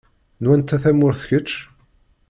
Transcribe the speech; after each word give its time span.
N 0.41 0.43
wanta 0.49 0.75
tamurt 0.83 1.21
kečč? 1.29 1.49